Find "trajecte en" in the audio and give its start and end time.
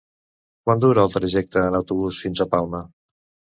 1.17-1.79